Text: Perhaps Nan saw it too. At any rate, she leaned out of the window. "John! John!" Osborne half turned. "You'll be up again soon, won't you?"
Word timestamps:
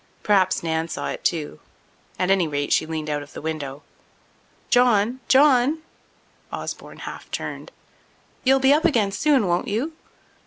Perhaps 0.23 0.63
Nan 0.63 0.87
saw 0.87 1.09
it 1.09 1.23
too. 1.23 1.59
At 2.17 2.31
any 2.31 2.47
rate, 2.47 2.73
she 2.73 2.87
leaned 2.87 3.07
out 3.07 3.21
of 3.21 3.33
the 3.33 3.39
window. 3.39 3.83
"John! 4.71 5.19
John!" 5.27 5.83
Osborne 6.51 6.97
half 7.05 7.29
turned. 7.29 7.71
"You'll 8.43 8.59
be 8.59 8.73
up 8.73 8.83
again 8.83 9.11
soon, 9.11 9.45
won't 9.45 9.67
you?" 9.67 9.93